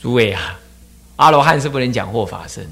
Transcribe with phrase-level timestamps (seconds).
[0.00, 0.58] 诸位啊，
[1.16, 2.66] 阿罗汉是不能讲或法身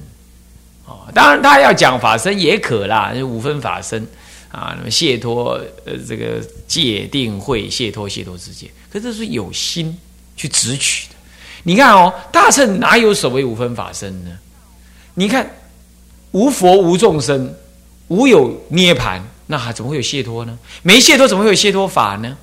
[0.86, 1.00] 哦。
[1.14, 4.06] 当然，他要讲法身也可啦，五分法身
[4.50, 9.98] 啊，那么解脱呃，这个界定会解脱解脱之界，可这是有心
[10.36, 11.14] 去直取的。
[11.64, 14.30] 你看哦，大乘哪有所谓五分法身呢？
[15.14, 15.50] 你看，
[16.30, 17.54] 无佛无众生，
[18.06, 20.58] 无有涅盘，那还怎么会有解脱呢？
[20.82, 22.38] 没解脱，怎么会有解脱法呢？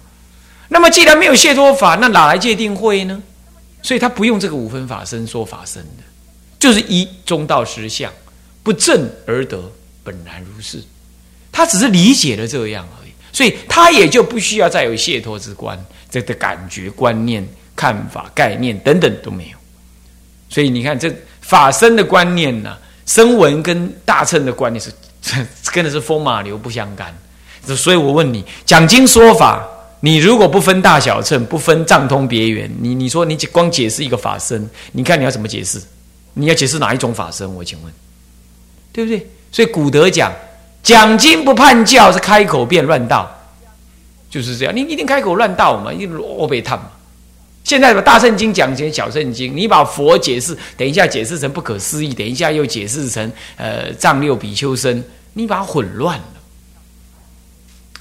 [0.67, 3.23] 那么既然没有解脱法，那哪来界定会呢？
[3.85, 6.03] 所以他不用这个五分法身说法身的，
[6.57, 8.11] 就是一中道实相，
[8.63, 9.71] 不正而得
[10.03, 10.81] 本然如是。
[11.51, 19.57] 他只是理解了这样而已，所以他也就不需要再有解脱之观，这的感觉、观念、看法、概念等等都没有。
[20.49, 22.75] 所以你看，这法身的观念呢，
[23.05, 24.91] 声闻跟大乘的观念是
[25.71, 27.15] 跟的是风马牛不相干。
[27.77, 29.63] 所以我问你，讲经说法。
[30.05, 35.81] 你如果不分大小乘，不分藏通别圆，你你说你光解释一个法身，你看你要怎么解释？
[36.35, 37.51] 你要解释哪一种法身？
[37.55, 37.91] 我请问，
[38.93, 39.27] 对不对？
[39.51, 40.31] 所以古德讲
[40.83, 43.27] 讲经不判教，是开口便乱道，
[44.29, 44.75] 就是这样。
[44.75, 46.91] 你一定开口乱道嘛，一罗被探嘛。
[47.63, 55.03] 现在把大圣经讲成小圣经，你把佛解释，等一下解释成不可思议，等一下又解释成呃藏六比丘身，
[55.33, 56.25] 你把它混乱了，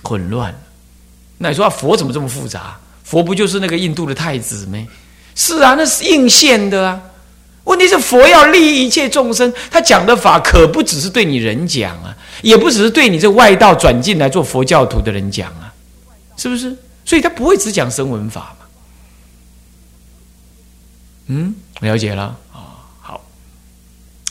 [0.02, 0.54] 混乱。
[1.38, 2.76] 那你说佛怎么这么复杂？
[3.02, 4.78] 佛不就是那个印度的太子吗？
[5.34, 7.00] 是啊，那是应现的啊。
[7.64, 15.72] 问题是佛要利益一切众生，他讲的法可不只是对你人讲啊，也不只是对你这外道转进来做佛教徒的人讲啊，
[16.36, 16.76] 是不是？
[17.04, 18.66] 所以他不会只讲声闻法嘛。
[21.26, 22.36] 嗯，了解了。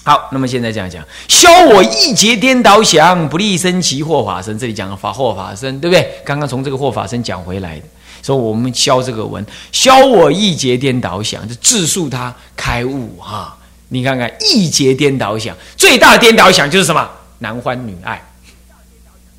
[0.06, 4.59] 好，那么现在这样讲，消我一劫颠倒想，不利生其祸法身。
[4.59, 6.22] 这里讲的法祸法身，对不对？
[6.26, 7.86] 刚刚从这个祸法身讲回来的，
[8.22, 13.58] 说我们消这个文，消我一劫颠倒想，就自述他开悟哈。
[13.88, 17.09] 你看看一劫颠倒想，最大颠倒想就是什么？
[17.40, 18.22] 男欢女爱，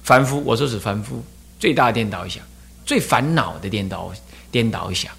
[0.02, 1.22] 凡夫，我说是凡夫
[1.60, 2.42] 最大颠倒想，
[2.86, 4.10] 最烦恼的颠倒
[4.50, 5.12] 颠倒想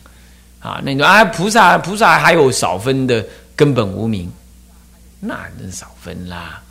[0.60, 0.82] 啊。
[0.84, 3.24] 那你说啊，菩萨菩萨还有少分的
[3.56, 4.32] 根本无名。
[5.20, 6.62] 那能少分啦？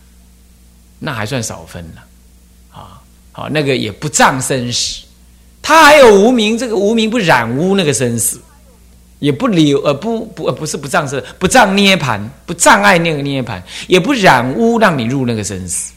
[1.01, 2.03] 那还算少分了
[2.73, 3.03] 啊！
[3.33, 5.03] 好，那个也不障生死，
[5.61, 8.41] 他还有无名，这个无名不染污那个生死，
[9.19, 15.93] 也不留呃不不呃不是不障生，不障涅盘，不障碍那个涅盘，也不染污让你入那个生死。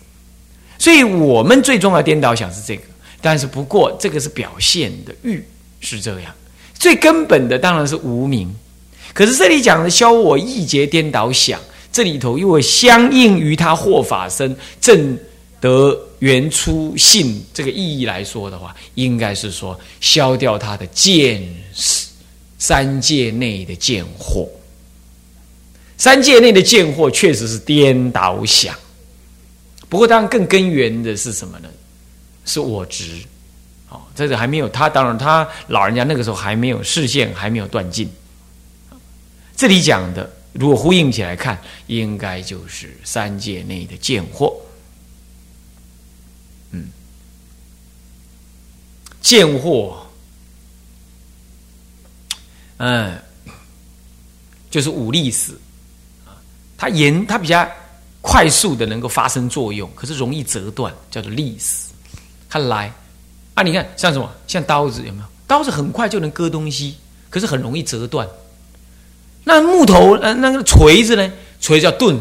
[0.77, 2.83] 所以我们最重要的颠倒想是这个，
[3.21, 5.41] 但是不过这个是表现的欲
[5.79, 6.33] 是这样，
[6.73, 8.53] 最根本的当然是无名。
[9.13, 11.57] 可是这里讲的消我意劫颠倒想。
[11.97, 15.17] 这里头，因为相应于他获法身正
[15.59, 21.43] 得原初性这个意义来说的话，应该是说消掉他的见，
[22.59, 24.47] 三界内的见惑。
[25.97, 28.75] 三界内的见惑确实是颠倒想，
[29.89, 31.69] 不过当然更根源的是什么呢？
[32.45, 33.05] 是我执。
[33.89, 38.07] 哦，这个还没有他，当然他老人家那个时候还没有视线，还没有断尽。
[39.55, 40.36] 这里讲的。
[40.59, 44.55] 如果呼应起来看，应该就是三界内的贱货。
[46.71, 46.89] 嗯，
[49.21, 50.05] 贱货，
[52.77, 53.21] 嗯，
[54.71, 55.59] 就是武力死
[56.25, 56.35] 啊，
[56.75, 57.69] 它严，它比较
[58.21, 61.93] 快速的能够发生作用，可是容易折断，叫做力死。
[62.49, 62.91] 看来
[63.53, 65.27] 啊，你看像什么，像刀子有没有？
[65.45, 66.97] 刀子很快就能割东西，
[67.29, 68.27] 可是很容易折断。
[69.47, 71.31] 那木头，呃，那个锤子呢？
[71.61, 72.15] 锤叫钝，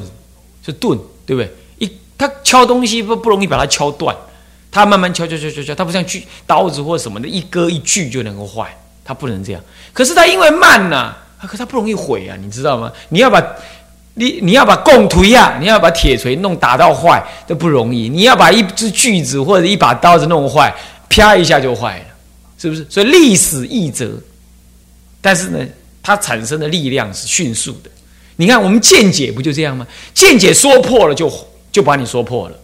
[0.64, 1.52] 是钝，对不对？
[1.78, 4.16] 一，他敲东西不不容易把它敲断，
[4.70, 9.60] 他慢慢敲敲敲敲敲，他不像锯刀子或什么的，一割一锯就能够坏，他不能这样。
[9.92, 12.92] 可是他因为慢呐，可他不容易毁啊，你知道吗？
[13.08, 13.44] 你要把，
[14.14, 20.72] 你你要把贡推呀，你要把铁锤弄打到坏都不容易，你要把一只锯子或者一把刀子弄坏，
[21.08, 22.04] 啪一下就坏了，
[22.56, 22.86] 是不是？
[22.88, 24.12] 所以历史易折，
[25.20, 25.58] 但是呢？
[26.06, 27.90] 它产生的力量是迅速的，
[28.36, 29.84] 你看我们见解不就这样吗？
[30.14, 31.28] 见解说破了就
[31.72, 32.56] 就把你说破了，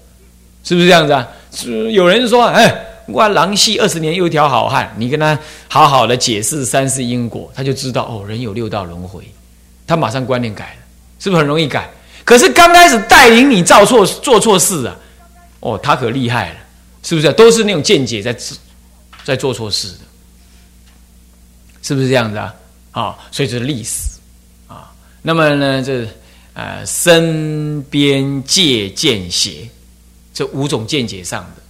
[0.62, 1.26] 是不是这样子啊？
[1.50, 2.72] 是有人说，哎，
[3.08, 5.36] 我狼系二十年又一条好汉，你跟他
[5.66, 9.28] 好好的解释三世因果，他就知道哦，人有六道轮回，
[9.88, 10.86] 他马上观念改了，
[11.18, 11.90] 是不是很容易改？
[12.22, 14.96] 可是刚开始带领你造错做错事啊，
[15.58, 16.56] 哦，他可厉害了，
[17.02, 17.32] 是不是？
[17.32, 18.32] 都是那种见解在
[19.24, 19.98] 在做错事的，
[21.82, 22.54] 是不是这样子啊？
[22.92, 24.08] 啊，所以这是历史
[24.68, 24.92] 啊。
[25.20, 26.06] 那么呢，这
[26.54, 29.68] 呃身边界见邪，
[30.32, 31.62] 这五种见解上的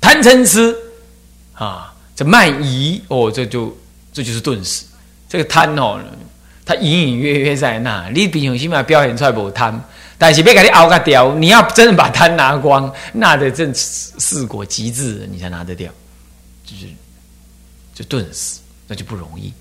[0.00, 0.76] 贪嗔痴
[1.54, 3.76] 啊，这慢疑哦，这就
[4.12, 4.86] 这就是顿死。
[5.28, 6.00] 这个贪哦，
[6.64, 8.08] 它隐隐约约在那。
[8.14, 9.82] 你平常心嘛表现出来不贪，
[10.16, 11.34] 但是别给你熬个掉。
[11.34, 15.92] 你要真的把贪拿光，那得正四果极致，你才拿得掉，
[16.64, 16.86] 就是
[17.94, 19.52] 就顿死，那就不容易。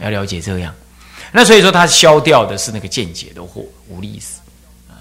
[0.00, 0.74] 要了解这样，
[1.32, 4.40] 那所以说他消掉的是那个见解的惑，无力死
[4.88, 4.94] 啊，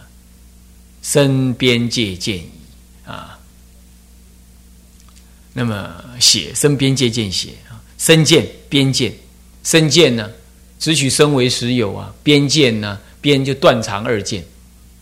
[1.01, 2.49] 身边界见矣
[3.05, 3.37] 啊。
[5.53, 9.13] 那么写身边界见写啊，身见边见，
[9.63, 10.29] 身见呢？
[10.79, 12.99] 只取身为实有啊，边见呢？
[13.21, 14.43] 边就断肠二见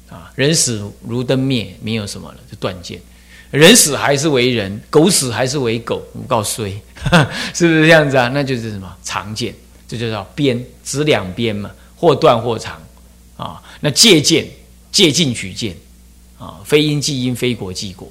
[0.10, 0.32] 啊。
[0.36, 3.02] 人死如灯灭，没有什么了，就断见。
[3.50, 6.80] 人死还是为人，狗死还是为狗，我告诉你，
[7.56, 8.28] 是不是这样子啊？
[8.28, 9.56] 那就是什么常见，
[9.92, 12.82] 这就叫边，指两边嘛，或断或长
[13.36, 13.62] 啊。
[13.82, 14.48] 那借鉴，
[14.90, 15.76] 借进取见
[16.40, 18.10] 啊，非因即因，非果即果，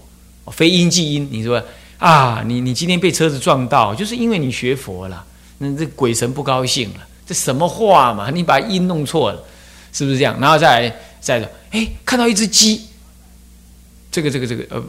[0.52, 1.26] 非因即因。
[1.32, 1.62] 你说
[1.96, 5.24] 啊，你你今天被车子撞到，就是因为你学佛了，
[5.56, 7.06] 那这鬼神不高兴了。
[7.24, 8.28] 这什么话嘛？
[8.28, 9.42] 你把音弄错了，
[9.90, 10.38] 是不是这样？
[10.38, 12.82] 然后再来再说，哎，看到一只鸡，
[14.12, 14.84] 这个这个这个呃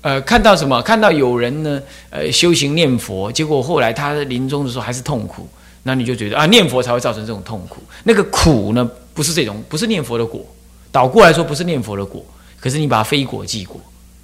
[0.00, 0.82] 呃，看到什么？
[0.82, 1.80] 看到有人呢，
[2.10, 5.48] 呃，修行念佛，结果后来他临终的时候还是痛苦，
[5.82, 7.82] 那你就觉得啊，念佛才会造成这种痛苦。
[8.04, 10.46] 那个苦呢，不是这种，不是念佛的果，
[10.90, 12.24] 倒过来说不是念佛的果，
[12.60, 13.80] 可是你把非果即果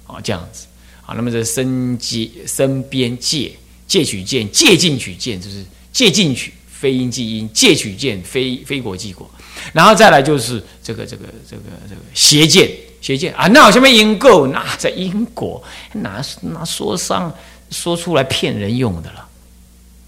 [0.07, 0.65] 啊，这样子
[1.05, 1.13] 啊。
[1.15, 3.51] 那么这身接身边借
[3.87, 6.53] 借取见，借进取见，就是借进取。
[6.79, 9.29] 非因即因，借取见，非非果即果，
[9.73, 12.71] 然后再来就是这个这个这个这个邪见，
[13.01, 15.61] 邪见啊，那好像没因果，那在因果，
[15.91, 17.35] 拿拿说上
[17.69, 19.27] 说出来骗人用的了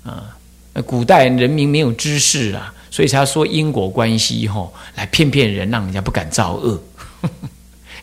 [0.06, 0.38] 啊！
[0.82, 6.82] 古代人民没有知识啊，所以才说因果关系吼，来骗骗人，让人家不敢造恶。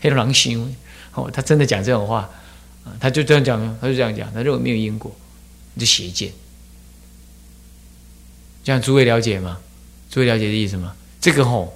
[0.01, 0.75] 黑狼心
[1.13, 2.29] 哦，他真的讲这种话
[2.85, 5.13] 啊，他就这样讲，他就这样讲，他认为没有因果，
[5.77, 6.31] 就邪见。
[8.63, 9.57] 这样诸位了解吗？
[10.09, 10.93] 诸位了解的意思吗？
[11.19, 11.73] 这个吼，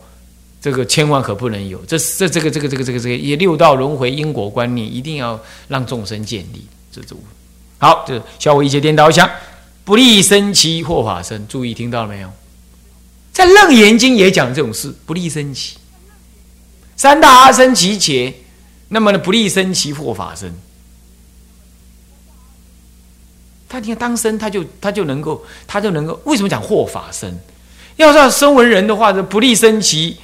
[0.61, 1.83] 这个千万可不能有。
[1.85, 6.65] 这这这个这个这个这个这个也六道轮回因果观念，一定要让众生建立。
[6.91, 7.15] 这这
[7.79, 9.29] 好，就消我一切颠倒想，
[9.83, 11.47] 不利生起或法生。
[11.47, 12.30] 注意听到了没有？
[13.31, 15.77] 在楞严经也讲这种事，不利生起。
[16.95, 18.33] 三大阿僧祇劫，
[18.89, 20.53] 那么呢，不利生起或法生。
[23.68, 26.21] 他你看当生，他就他就能够，他就能够。
[26.25, 27.36] 为什么讲或法生？
[27.95, 30.18] 要是生为人的话，这不利生其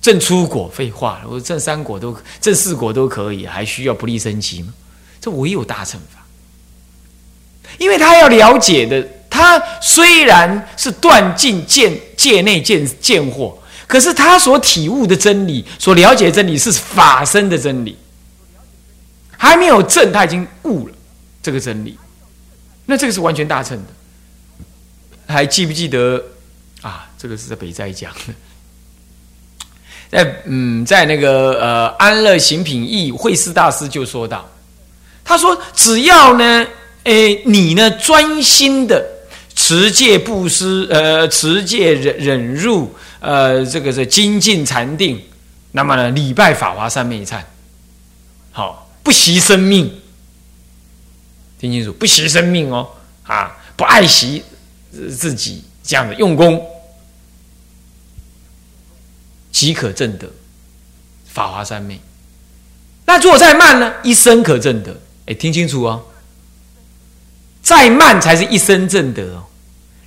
[0.00, 0.70] 正出果。
[0.72, 4.72] 废话，我正三果都正四果都可以，还需要不利生其吗？
[5.20, 6.15] 这唯有大乘法。
[7.78, 13.54] 因为他要了解的，他虽然是断尽见界内见见惑，
[13.86, 17.96] 可是他所体悟的真理，所了解的真理是法身的真理，
[19.36, 20.94] 还没有证，他已经悟了
[21.42, 21.98] 这个真理。
[22.86, 26.22] 那这个是完全大乘的，还记不记得
[26.82, 27.08] 啊？
[27.18, 28.34] 这个是在北斋讲的，
[30.08, 34.48] 在嗯，在那个呃《安乐行品义》，慧思大师就说到，
[35.24, 36.66] 他说只要呢，
[37.06, 39.04] 诶，你呢专心的
[39.54, 45.22] 持戒布施，呃，持戒忍忍辱，呃，这个是精进禅定，
[45.70, 47.40] 那么呢，礼拜法华三昧一忏，
[48.50, 50.00] 好，不惜生命。
[51.60, 52.88] 听清楚，不惜生命哦，
[53.22, 54.42] 啊，不爱惜
[54.92, 56.66] 自己，这样的用功，
[59.52, 60.28] 即可证得
[61.24, 62.00] 法华三昧。
[63.06, 63.94] 那如果再慢呢？
[64.02, 65.00] 一生可证得。
[65.26, 66.04] 哎，听清楚哦，
[67.66, 69.42] 再慢才是一生正德哦。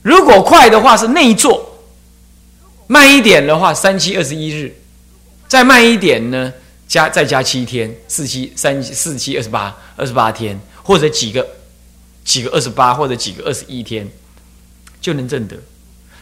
[0.02, 1.78] 如果快的话是内坐，
[2.88, 4.74] 慢一点的话三七二十一日，
[5.46, 6.54] 再慢一点呢，
[6.88, 10.58] 加再加七天，四七三四七二十八二十八天。
[10.82, 11.46] 或者几个
[12.24, 14.08] 几个二十八，或者几个二十一天，
[15.00, 15.56] 就能证得。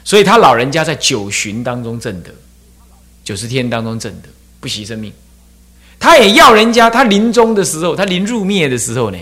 [0.04, 2.32] 所以他老人家在九旬当中证得，
[3.24, 4.28] 九十天当中证得，
[4.60, 5.14] 不惜生命。
[5.98, 9.18] 他也要人家，他临终的时候，他临入灭的时候呢，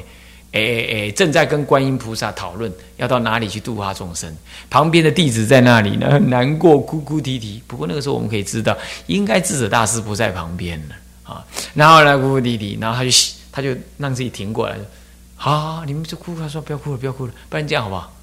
[0.56, 4.34] 哎哎哎，正在跟观音菩萨讨论要到哪里去度化众生。
[4.70, 7.62] 旁边的弟子在那里呢，难过哭哭啼啼。
[7.68, 8.76] 不过那个时候我们可以知道，
[9.08, 10.96] 应该智者大师不在旁边了
[11.34, 11.46] 啊。
[11.74, 13.12] 然后呢，哭哭啼啼，然后他就
[13.52, 14.78] 他就让自己停过来。
[15.36, 18.14] 好，你们就哭，他说不要哭了，不要哭了，不然这样好不好？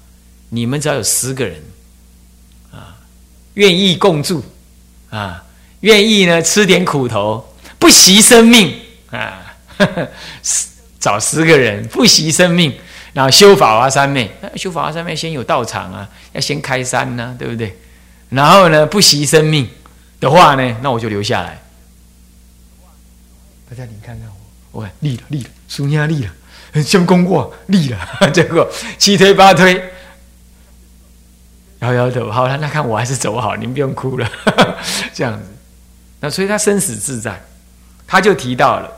[0.49, 1.61] 你们只要有十个人
[2.71, 2.97] 啊，
[3.53, 4.43] 愿意共住
[5.11, 5.43] 啊，
[5.81, 7.47] 愿意呢吃点苦头，
[7.77, 8.75] 不惜生命
[9.11, 9.55] 啊，
[11.03, 12.73] 找十个人不惜生命，
[13.11, 17.77] 然后修法华三昧，修法华三昧先有道场啊，要先开山呢，对不对？
[18.29, 19.67] 然后呢，不惜生命
[20.21, 21.61] 的话呢，那我就留下来。
[23.69, 24.29] 大家你看看
[24.71, 26.31] 我，我立了立了，苏尼亚立了。
[26.81, 27.99] 先功过立了，
[28.31, 28.65] 结果
[28.97, 29.83] 七推八推，
[31.79, 34.31] 摇摇头，好了，那看我还是走好，你们不用哭了，
[35.13, 35.49] 这样子。
[36.21, 37.43] 那所以他生死自在，
[38.07, 38.89] 他就提到了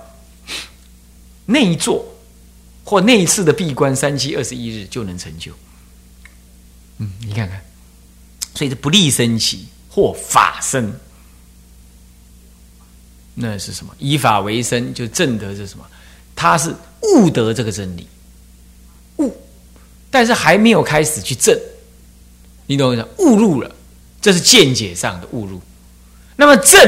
[1.45, 2.05] 那一座
[2.83, 5.51] 或那一次的闭关三七二十一日就能成就。
[6.97, 7.61] 嗯，你看看，
[8.53, 10.93] 所以这不立生起或法生，
[13.33, 13.93] 那是什么？
[13.99, 15.85] 以法为生，就正得是什么？
[16.35, 18.07] 他是悟得这个真理，
[19.17, 19.35] 悟，
[20.09, 21.57] 但是还没有开始去证。
[22.65, 23.07] 你懂我意思？
[23.19, 23.75] 误入了，
[24.21, 25.61] 这是见解上的误入。
[26.35, 26.79] 那么正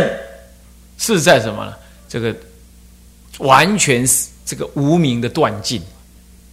[0.98, 1.74] 是在什么呢？
[2.10, 2.36] 这个
[3.40, 5.82] 完全是这个无名的断尽，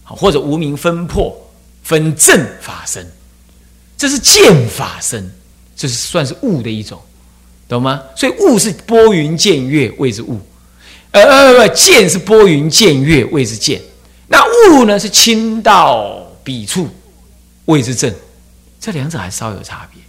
[0.03, 1.33] 或者无名分破
[1.81, 3.09] 分正法身，
[3.97, 5.31] 这是见法身，
[5.77, 7.01] 这是算是悟的一种，
[7.69, 8.03] 懂吗？
[8.17, 10.37] 所以悟是拨云见月谓之悟，
[11.11, 13.81] 呃呃不，见是拨云见月谓之见，
[14.27, 16.89] 那悟呢是亲到彼处
[17.65, 18.13] 谓之正。
[18.81, 20.01] 这两者还稍有差别。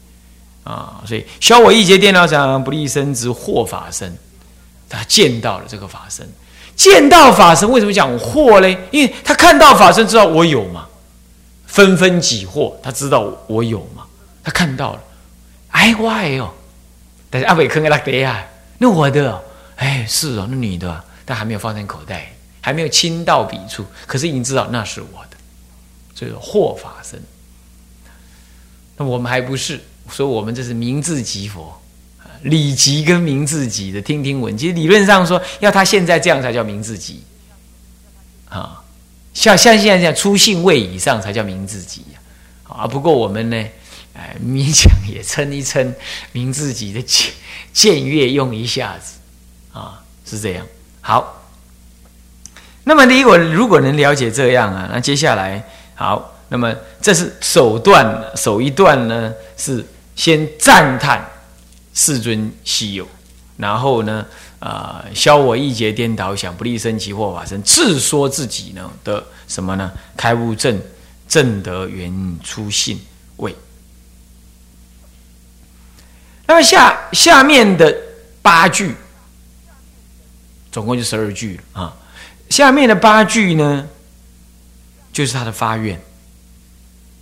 [0.64, 4.12] 啊，所以消我一劫颠倒想不立生之惑法身，
[4.88, 6.28] 他见到了这个法身，
[6.76, 8.78] 见到法身为什么讲惑嘞？
[8.90, 10.86] 因为他看到法身，知道我有嘛，
[11.66, 14.04] 纷纷几惑，他知道我有嘛，
[14.44, 15.00] 他看到了，
[15.70, 16.52] 哎，why 哦？
[17.30, 18.46] 但是阿伟坑给他给啊，
[18.78, 19.42] 那我的，
[19.76, 22.30] 哎，是哦，那女的，但还没有放在口袋，
[22.60, 25.36] 还没有亲到笔处，可是已经知道那是我的，
[26.14, 27.20] 所以惑法身。
[28.98, 29.80] 那我们还不是，
[30.10, 31.80] 所以我们这是明智即佛，
[32.48, 34.56] 理即跟明智即的听听闻。
[34.56, 37.22] 其实理论上说，要他现在这样才叫明智即，
[38.48, 38.82] 啊，
[39.34, 42.04] 像像现在这样出信位以上才叫明智即
[42.62, 42.86] 啊。
[42.86, 43.56] 不过我们呢，
[44.14, 45.94] 哎，勉强也称一称
[46.32, 47.30] 明智即的僭
[47.74, 49.16] 僭越用一下子，
[49.72, 50.66] 啊，是这样。
[51.00, 51.44] 好，
[52.84, 55.62] 那么你我如果能了解这样啊，那接下来
[55.94, 56.32] 好。
[56.48, 56.72] 那么
[57.02, 59.84] 这是首段，首一段呢是
[60.14, 61.28] 先赞叹
[61.96, 63.08] 世尊稀有，
[63.56, 64.26] 然后呢，
[64.58, 69.90] 啊，消我一劫颠倒想，不立生起或法身，自说自己呢的什么呢？
[70.14, 70.78] 开悟正
[71.26, 73.00] 正德圆出信
[73.38, 73.56] 位。
[76.46, 77.96] 那么下下面的
[78.42, 78.94] 八句，
[80.70, 81.96] 总共就十二句啊。
[82.50, 83.88] 下面的八句呢，
[85.14, 85.98] 就是他的发愿。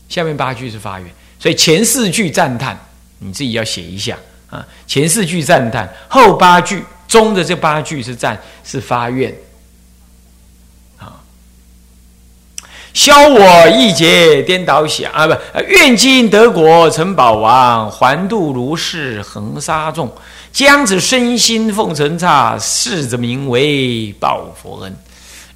[0.09, 2.77] 下面八句是发愿，所以前四句赞叹，
[3.21, 4.19] 你自己要写一下
[4.55, 4.67] 啊。
[4.87, 9.35] 前四句赞叹，后八句中的这八句是赞，是发愿
[10.99, 11.21] 啊。
[12.93, 15.35] 消我一劫颠倒想啊，不，
[15.67, 20.15] 愿今得果成宝王，还度如是恒沙众，
[20.53, 24.97] 将子身心奉承刹，视子名为报佛恩。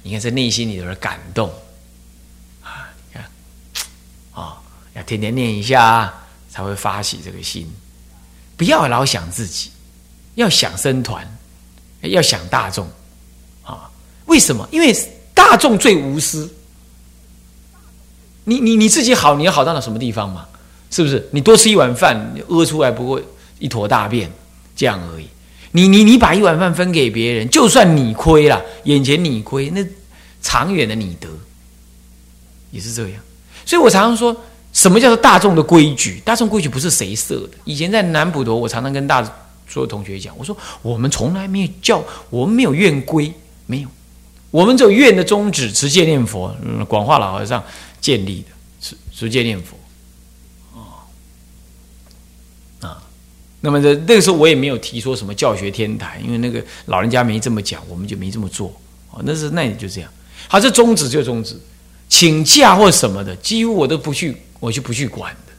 [0.03, 1.49] 你看这内心里头的感动。
[4.31, 4.57] 啊，
[4.93, 6.13] 要天天念一下，
[6.49, 7.69] 才会发起这个心。
[8.59, 9.71] 不要老想自己，
[10.35, 11.25] 要想生团，
[12.01, 12.85] 要想大众
[13.63, 13.89] 啊！
[14.25, 14.67] 为什么？
[14.69, 14.93] 因为
[15.33, 16.53] 大众最无私。
[18.43, 20.45] 你你你自己好，你要好到了什么地方嘛？
[20.91, 21.25] 是不是？
[21.31, 23.21] 你多吃一碗饭，屙出来不过
[23.59, 24.29] 一坨大便，
[24.75, 25.29] 这样而已。
[25.71, 29.81] 你你你把一碗饭分给别人，就算你亏了，眼前你亏，那
[30.41, 31.29] 长远的你得，
[32.71, 33.21] 也是这样。
[33.65, 34.35] 所以我常常说。
[34.71, 36.21] 什么叫做大众的规矩？
[36.23, 37.49] 大众规矩不是谁设的。
[37.65, 39.23] 以前在南普陀，我常常跟大
[39.67, 43.33] 所有同学讲，我说我们从来没有教，我们没有院规，
[43.65, 43.89] 没有，
[44.51, 46.55] 我们只有院的宗旨，持戒念佛。
[46.63, 47.63] 嗯，广化老和尚
[47.99, 48.47] 建立的，
[48.81, 49.75] 持持戒念佛。
[50.73, 50.81] 哦，
[52.81, 53.01] 啊，
[53.61, 58.73] 那么在那个时候，我也没有提说什么教学天台，因为那个老人家没这么讲，我们就没这么做。
[59.11, 60.11] 哦，那是那也就这样。
[60.47, 61.59] 好，这宗旨就宗旨，
[62.09, 64.35] 请假或什么的，几乎我都不去。
[64.61, 65.53] 我就不去管的，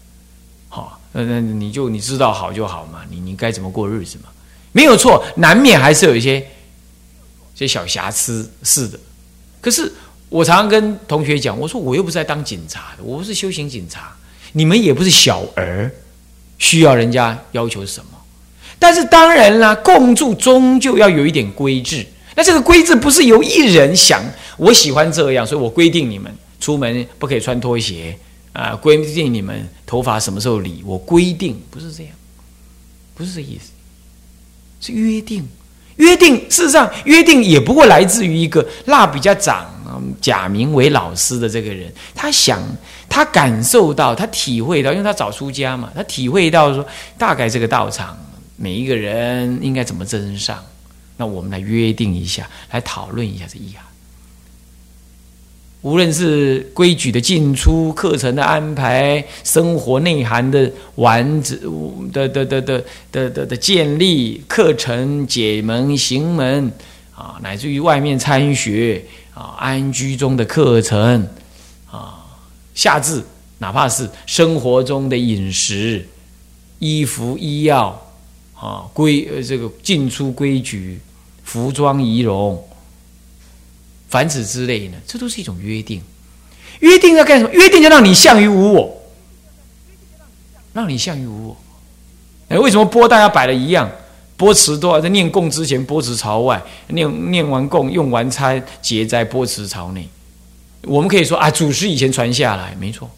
[0.69, 4.29] 好，那那你就你知道好就好嘛，你你该怎么过日子嘛，
[4.73, 6.47] 没有错，难免还是有一些
[7.55, 9.01] 些小瑕疵，是的。
[9.59, 9.91] 可是
[10.29, 14.15] 我常常跟同学讲，我说我又不是在当警察的，我不是修行警察，
[14.53, 15.91] 你们也不是小儿，
[16.59, 18.11] 需要人家要求什么。
[18.79, 22.07] 但是当然啦，共住终究要有一点规制。
[22.35, 24.23] 那这个规制不是由一人想，
[24.57, 28.19] 我喜欢这样，所以我规定你们出门不可以穿拖鞋。
[28.53, 30.83] 啊，规定你们头发什么时候理？
[30.85, 32.13] 我规定不是这样，
[33.15, 33.71] 不是这意思，
[34.81, 35.47] 是约定。
[35.99, 39.71] 约定事实上，约定也不过来自于一个蜡比较长、
[40.21, 42.61] 假名为老师的这个人，他想，
[43.09, 46.85] 他感受到，他体会到，因为他早出家嘛，他体会到说，
[47.17, 48.19] 大概这个道场
[48.57, 50.59] 每一个人应该怎么增上。
[51.21, 53.85] 那我们来约定一下，来讨论一下这意涵。
[55.83, 66.73] 无论是规矩的进出、课程的安排、生活内涵的完整的的的的的的的建立、课程解门行门
[67.15, 71.29] 啊，乃至于外面参学啊、安居中的课程
[71.91, 72.25] 啊，
[72.75, 73.23] 下至
[73.59, 76.07] 哪怕是生活中的饮食、
[76.79, 77.99] 衣服、医药
[78.55, 81.01] 啊规呃这个进出规矩、
[81.51, 82.65] 服装仪容。
[84.09, 86.01] 凡此之类呢，这都是一种约定。
[86.79, 87.51] 约定要干什么？
[87.53, 89.03] 约定就让你相于无我，
[90.73, 91.57] 让你相于无我。
[92.51, 93.91] 哎，为什么波大家摆的一样？
[94.37, 100.09] 波池都要在念供之前，波池朝外；念念完供，用完餐，结在波池朝内。
[100.83, 103.11] 我们可以说啊，祖师以前传下来，没错，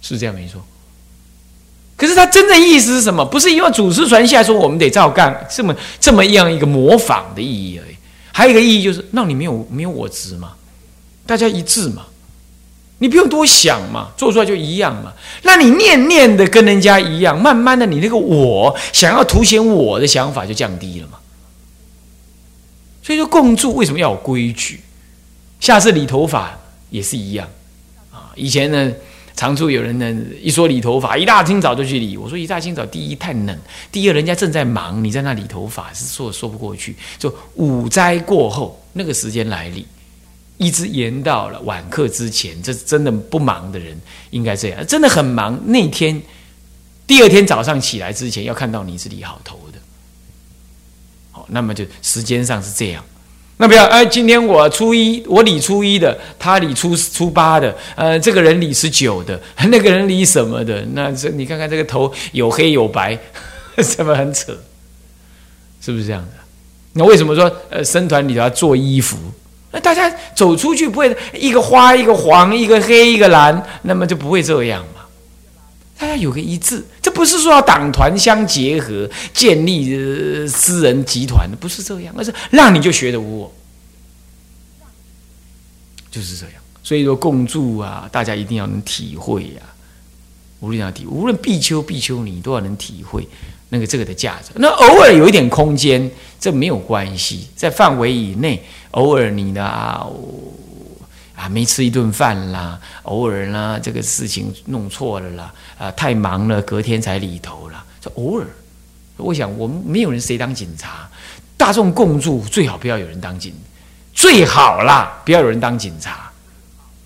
[0.00, 0.64] 是这样，没错。
[1.96, 3.24] 可是他真正意思是什么？
[3.24, 7.96] 不是因为祖师传下说我们得照干，这么这么样一个模仿的意义而已。
[8.30, 10.52] 还有一个意义就是，让你没有没有我执嘛，
[11.24, 12.04] 大家一致嘛，
[12.98, 15.10] 你不用多想嘛，做出来就一样嘛。
[15.40, 21.16] 那你念念的跟人家一样，慢慢的你那个我想要凸显我的想法就降低了嘛。
[23.02, 24.82] 所以说共住为什么要有规矩？
[25.60, 26.58] 下次理头发
[26.90, 27.48] 也是一样
[28.12, 28.28] 啊。
[28.34, 28.92] 以前呢。
[29.36, 32.16] 常处有人呢，一说理头发，一大清早就去理。
[32.16, 33.58] 我说一大清早，第一太冷，
[33.92, 36.96] 第二人家正在忙，你在那理头发是说说不过去。
[37.18, 39.86] 就午斋过后那个时间来理，
[40.56, 43.94] 一直延到了晚课之前，这真的不忙的人
[44.30, 45.60] 应该这样，真的很忙。
[45.66, 46.22] 那天
[47.06, 49.78] 第二天早上起来之前要看到你是理好头的，
[51.30, 53.04] 好，那么就时间上是这样。
[53.58, 60.84] 那不要哎，今天我初一，我理初一的，他理初初八的，呃，这个人理十九的， 那个人理什么的？
[60.92, 63.18] 那这你看看这个头有黑有白，
[63.78, 64.52] 是不是很扯？
[65.80, 66.32] 是不是这样的？
[66.92, 69.16] 那为什么说呃，僧团里头要做衣服？
[69.72, 74.84] 那大家走出去不会一个花一个黄，一个黑一个蓝，那么就不会这样？
[75.98, 83.52] 大家有个一致，这不是说要党团相结合，建立私人集团，不是这样，而是让你就学的无我，
[86.10, 86.54] 就是这样。
[86.82, 89.62] 所以说共住啊，大家一定要能体会呀，
[90.60, 93.26] 无论要体，无论必丘必丘尼都要能体会
[93.70, 94.50] 那个这个的价值。
[94.56, 100.06] 那偶尔有一点空间，这没有关系，在范围以内，偶尔你的啊。
[101.36, 108.46] 啊，没吃一顿饭啦，偶尔呢，这个事情弄错了啦，啊，太忙了，隔天才理头了，这偶尔。
[109.18, 111.08] 我想，我们没有人谁当警察，
[111.56, 113.54] 大众共住，最好不要有人当警，
[114.12, 116.30] 最好啦，不要有人当警察，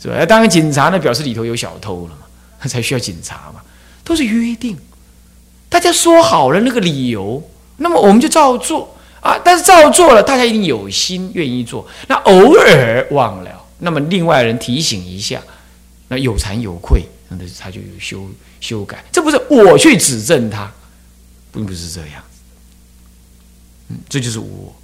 [0.01, 0.17] 是吧？
[0.19, 2.27] 要当警察呢，表示里头有小偷了嘛，
[2.67, 3.61] 才需要警察嘛，
[4.03, 4.77] 都是约定，
[5.69, 7.43] 大家说好了那个理由，
[7.77, 9.39] 那么我们就照做啊。
[9.45, 13.51] 但是照做了，大家一定有心愿意做，那偶尔忘了。
[13.83, 15.43] 那么另外人提醒一下，
[16.07, 18.29] 那有惭有愧，那他就有修
[18.61, 19.03] 修改。
[19.11, 20.71] 这不是我去指正他，
[21.51, 22.23] 并不是这样。
[23.89, 24.77] 嗯，这就是我，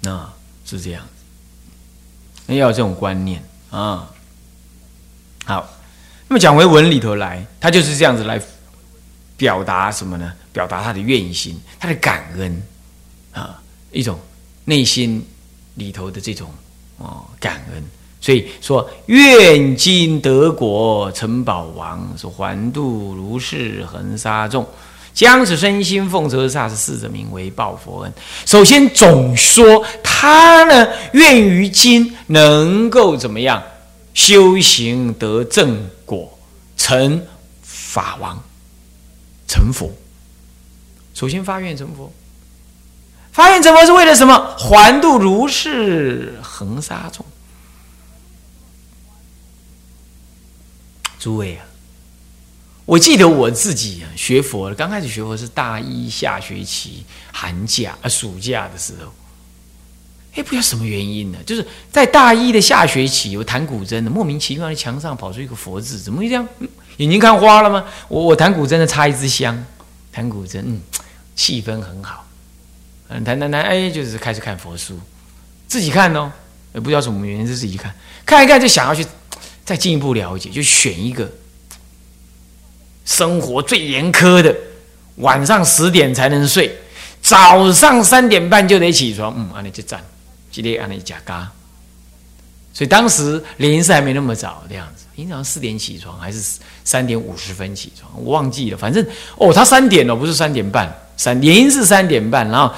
[0.00, 0.28] 那
[0.64, 1.04] 是这样
[2.46, 2.54] 子。
[2.54, 4.10] 要有这种观念啊。
[5.44, 5.78] 好，
[6.26, 8.42] 那么讲回文里头来，他就是这样子来
[9.36, 10.32] 表达什么呢？
[10.52, 12.62] 表达他的愿心，他的感恩
[13.32, 14.18] 啊，一种
[14.64, 15.24] 内心
[15.76, 16.52] 里头的这种。
[16.98, 17.82] 哦，感恩，
[18.20, 24.66] 所以说愿今得果成宝王，是还度如是恒沙众，
[25.12, 28.12] 将此身心奉则萨是四者名为报佛恩。
[28.46, 33.62] 首先总说他呢，愿于今能够怎么样
[34.14, 36.38] 修行得正果，
[36.76, 37.20] 成
[37.62, 38.40] 法王，
[39.48, 39.90] 成佛。
[41.14, 42.12] 首先发愿成佛。
[43.32, 44.54] 发愿成佛是为了什么？
[44.58, 47.24] 还度如是恒沙众。
[51.18, 51.64] 诸位啊，
[52.84, 59.12] 我记得我自己啊学佛，刚开始学佛是大一下学期寒假啊暑假的时候。
[60.34, 61.38] 哎，不知道什么原因呢？
[61.46, 66.46] 就是在大一的下学期，我弹古筝的，莫名其妙的墙上跑出一个佛字，怎么会这样？
[66.98, 67.84] 眼睛看花了吗？
[68.08, 69.64] 我我弹古筝的插一支香，
[70.10, 70.80] 弹古筝，嗯，
[71.36, 72.26] 气氛很好。
[73.08, 74.98] 嗯，弹弹弹，哎，就是开始看佛书，
[75.68, 76.32] 自己看哦，
[76.74, 79.06] 也不知道什么原因，就自己看，看一看就想要去
[79.64, 81.30] 再进一步了解，就选一个
[83.04, 84.56] 生活最严苛的，
[85.16, 86.74] 晚上十点才能睡，
[87.20, 90.02] 早上三点半就得起床，嗯，安尼就站，
[90.50, 91.52] 今天安尼加嘎，
[92.72, 99.06] 所以当时联是还没那么早的样子，平常四点起床还是三点五十分起床，我忘记了，反正
[99.36, 102.74] 哦，他三点哦，不是三点半，三连是三点半，然后。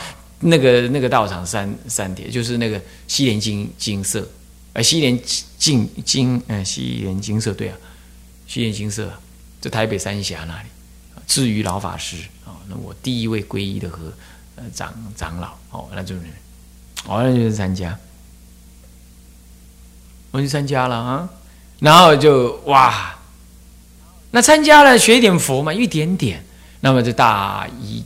[0.46, 4.26] 那个那个道场三三点，就是那个西莲金金色。
[4.74, 5.18] 呃，西莲
[5.56, 7.76] 金金，嗯，西莲金色，对啊，
[8.46, 9.08] 西莲金色，
[9.60, 10.68] 在台北三峡那里，
[11.26, 14.12] 至于老法师啊，那我第一位皈依的和
[14.56, 16.22] 呃长长老，哦，那就是，
[17.06, 17.96] 哦，那就是参加，
[20.32, 21.30] 我去参加了啊，
[21.78, 23.16] 然后就哇，
[24.32, 26.44] 那参加了学一点佛嘛，一点点。
[26.84, 28.04] 那么这大一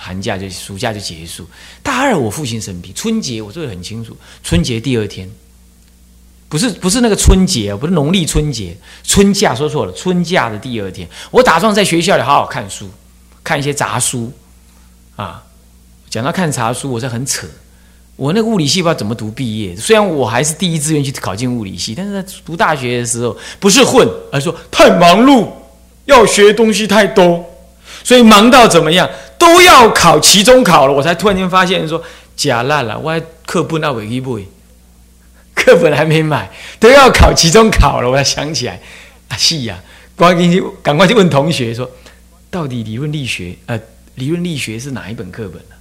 [0.00, 1.46] 寒假就暑假就结束。
[1.82, 4.16] 大二我父亲生病，春节我做的很清楚。
[4.42, 5.30] 春节第二天，
[6.48, 9.92] 不是不是那个春节，不是农历春节，春假说错了。
[9.92, 12.88] 春假的第二天，我打算在学校里好好看书，
[13.42, 14.32] 看一些杂书
[15.16, 15.44] 啊。
[16.08, 17.46] 讲到看杂书，我是很扯。
[18.16, 19.76] 我那个物理系不知道怎么读毕业。
[19.76, 25.46] 虽然我还是第一志愿去考进物理系，但是在读大学的时候，不是混，而是说太忙碌，
[26.06, 27.44] 要学东西太多。
[28.04, 32.00] 所以忙到怎么样都要考期中考了，我才突然间发现说
[32.36, 34.38] 假烂了，我还课本那尾一不？
[35.54, 38.80] 课本还没买，都要考期中考了，我才想起来
[39.28, 39.80] 啊，是呀，
[40.16, 41.90] 赶紧去赶快去问同学说，
[42.50, 43.80] 到底理论力学呃
[44.16, 45.76] 理论力学是哪一本课本呢？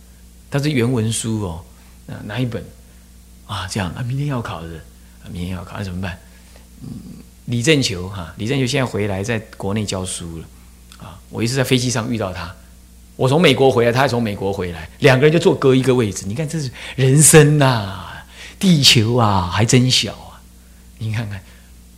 [0.49, 1.61] 它是原文书哦，
[2.07, 2.63] 啊哪一本
[3.47, 3.67] 啊？
[3.69, 4.67] 这样啊，明天要考的，
[5.23, 6.17] 啊明天要考，那怎么办？
[6.83, 6.89] 嗯，
[7.45, 10.45] 李正球哈，李正球现在回来在国内教书了。
[11.29, 12.53] 我一次在飞机上遇到他，
[13.15, 16.25] 我从美国回来，他也从美国回来，两个人就坐隔一个位置。
[16.27, 18.05] 你看，这是人生呐，
[18.59, 20.39] 地球啊，还真小啊！
[20.99, 21.41] 你看看，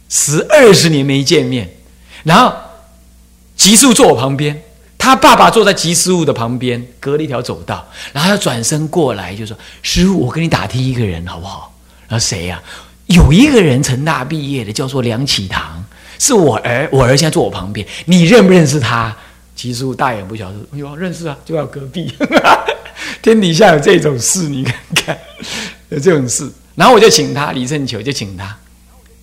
[0.09, 1.69] 十二十年没见面，
[2.23, 2.55] 然后
[3.55, 4.61] 吉叔坐我旁边，
[4.97, 11.73] 他爸爸坐在吉叔的旁边，隔了一条走道，然后他转身过来就说：“师傅，我跟你打听一个人好不好？”
[12.07, 12.61] 然后谁呀？
[13.05, 15.84] 有一个人成大毕业的，叫做梁启堂。
[16.19, 19.15] 是我儿，我儿现在坐我旁边，你认不认识他？
[19.55, 22.13] 其实大眼不小，说：“哎呦，认识啊，就在隔壁。
[23.23, 25.17] 天底下有这种事，你看看，
[25.87, 26.51] 有这种事。
[26.75, 28.53] 然后我就请他，李胜球就请他，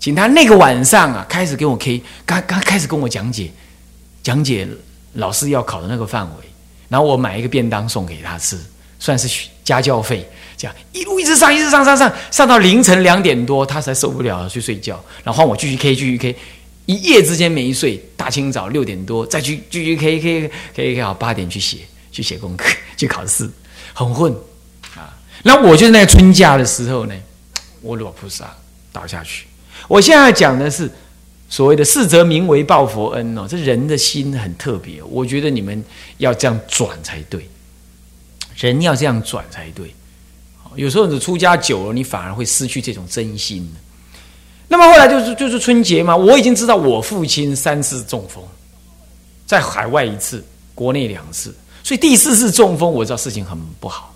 [0.00, 3.52] 请他那个晚上啊，开始给我 K，刚刚开始跟我讲解，
[4.22, 4.66] 讲解
[5.12, 6.36] 老师要考的那个范围。
[6.88, 8.58] 然后我买一个便当送给他吃，
[8.98, 9.28] 算是
[9.62, 10.26] 家教费。
[10.56, 14.98] 这样一路一直上，一直上上上，上到凌晨两点多，他才受不了去睡觉。
[15.22, 16.34] 然后换我继续 K，继续 K。
[16.86, 21.78] 一夜之间没睡，大清早六点多再去继续 K K K K 好八点去写
[22.10, 22.64] 去写功课
[22.96, 23.48] 去考试，
[23.94, 24.32] 很混
[24.96, 25.16] 啊。
[25.44, 27.14] 那我就是那个春假的时候呢，
[27.80, 28.56] 我裸菩萨
[28.90, 29.46] 倒下去。
[29.88, 30.90] 我现在讲的是
[31.48, 35.84] 所谓的四则名为报佛恩哦，这人的心很特别，我觉得你们
[36.18, 37.48] 要这样转才对，
[38.56, 39.94] 人要这样转才对。
[40.74, 43.70] 有时候你出家久了，你反而会失去这种真心
[44.72, 48.42] 那么后来就是就是春节嘛，我已经知道我父亲三次中风，
[49.44, 50.42] 在海外一次，
[50.74, 51.54] 国内两次，
[51.84, 54.14] 所以第四次中风，我知道事情很不好。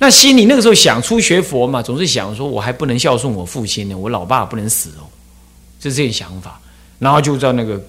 [0.00, 5.06] 那心里那个时候想出学佛嘛，总是想说我还不能孝顺我父亲呢，我老爸不能死哦，
[5.78, 6.60] 就是这些想法。
[6.98, 7.80] 然后就在那个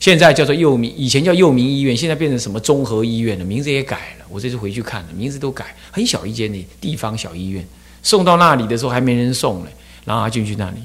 [0.00, 4.26] 现在叫做佑民，以前叫佑民医院，现在变成什么综合医院了，名字也改了。
[4.28, 7.64] 我这次回去看了，名字都改，很小一间的地方小医院。
[8.02, 9.68] 送到那里的时候还没人送呢。
[10.04, 10.76] 然后他进去那里，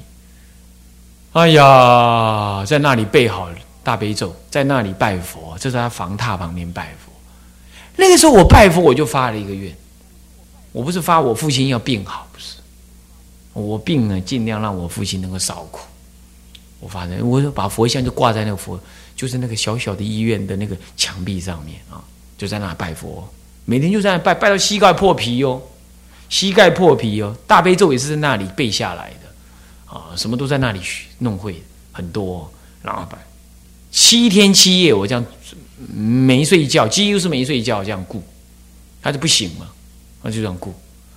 [1.32, 3.48] 哎呀，在那里背好
[3.84, 7.12] 大悲咒，在那里拜佛，这是他房榻旁边拜佛。
[7.96, 9.74] 那个时候我拜佛，我就发了一个愿，
[10.72, 12.56] 我不是发我父亲要病好，不是，
[13.52, 15.80] 我病呢，尽量让我父亲能够少苦。
[16.78, 18.80] 我发的，我就把佛像就挂在那个佛，
[19.14, 22.02] 就是那个小小的医院的那个墙壁上面啊，
[22.38, 23.28] 就在那拜佛，
[23.66, 25.60] 每天就在那拜，拜到膝盖破皮哟。
[26.30, 30.80] 膝盖破皮哦，大悲咒也是在那里背下来的，啊，什么都在那里
[31.18, 31.62] 弄会
[31.92, 33.06] 很多，然后
[33.90, 35.22] 七天七夜我这样
[35.92, 38.22] 没睡觉，几乎是没睡觉这样顾，
[39.02, 39.68] 他就不醒嘛，
[40.22, 40.72] 他就这样顾，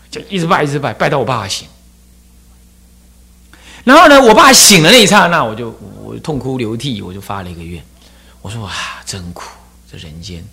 [0.09, 1.67] 就一直拜一直拜，拜到我爸醒。
[3.83, 5.69] 然后呢，我爸醒了那一刹那，我就
[6.01, 7.83] 我痛哭流涕，我就发了一个愿，
[8.41, 8.73] 我说啊，
[9.05, 9.43] 真苦，
[9.91, 10.43] 这人间。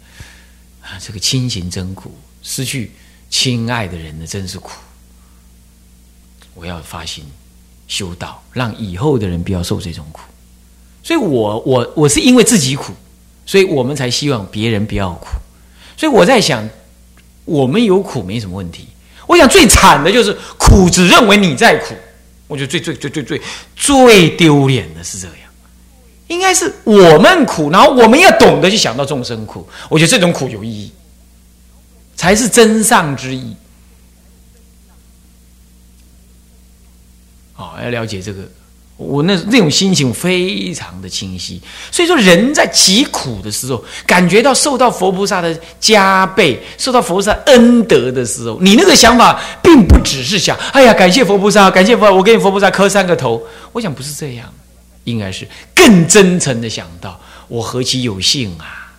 [0.83, 2.90] 啊，这个亲情真苦，失去。
[3.31, 4.73] 亲爱的人呢，真是苦。
[6.55, 7.25] 我要发心
[7.88, 10.21] 修道，让以后的人不要受这种苦。
[11.03, 12.93] 所以，我我我是因为自己苦，
[13.47, 15.29] 所以我们才希望别人不要苦。
[15.97, 16.69] 所以我在想，
[17.45, 18.88] 我们有苦没什么问题。
[19.27, 21.95] 我想最惨的就是苦，只认为你在苦。
[22.49, 23.40] 我觉得最最最最最
[23.77, 25.37] 最丢脸的是这样，
[26.27, 29.66] 应该是我们苦，然后我们要懂得去想到众生苦。
[29.88, 30.93] 我觉得这种苦有意义。
[32.21, 33.57] 才是真上之意。
[37.57, 38.47] 哦，要了解这个，
[38.99, 41.63] 我那那种心情非常的清晰。
[41.91, 53.43] 所以说，人在极苦的时候，感觉到受到佛菩萨的加倍，受到佛菩萨恩德的时候，你那个想法并不只是想，哎呀，感谢佛菩萨，感谢佛，我给你佛菩萨磕三个头。
[53.73, 54.53] 我想不是这样，
[55.05, 58.93] 应该是更真诚的想到，我何其有幸啊，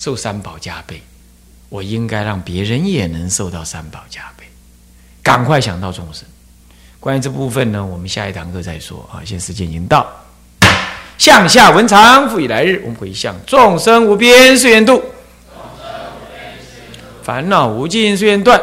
[0.00, 1.00] 受三宝加倍，
[1.72, 4.44] 我应该让别人也能受到三宝加倍，
[5.22, 6.22] 赶快想到众生。
[7.00, 9.08] 关于这部分呢，我们下一堂课再说。
[9.10, 9.24] 啊。
[9.24, 10.06] 现在时间已经到，
[11.16, 15.02] 向下文长，复以来日，我们回向众生无边誓愿度，
[17.22, 18.60] 烦恼无尽誓愿断，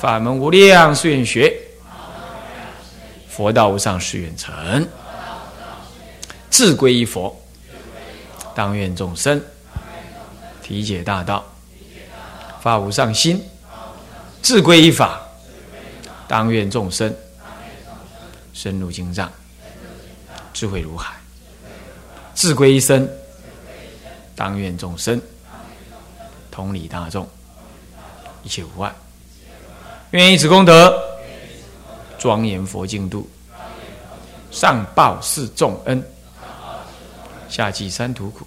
[0.00, 1.56] 法门无量誓愿学，
[3.28, 4.84] 佛道无上誓愿成，
[6.50, 7.40] 自归依佛，
[8.52, 9.40] 当愿众生。
[10.70, 11.44] 体解大道，
[12.60, 13.44] 发无上心，
[14.40, 15.20] 自归依法。
[16.28, 17.12] 当愿众生
[18.52, 19.28] 深入经藏，
[20.52, 21.10] 智慧如海；
[22.36, 23.08] 智归一生。
[24.36, 25.20] 当愿众生
[26.52, 27.28] 同理大众，
[28.44, 28.94] 一切无碍。
[30.12, 30.96] 愿以此功德
[32.16, 33.28] 庄严佛净土，
[34.52, 36.00] 上报四重恩，
[37.48, 38.46] 下济三途苦。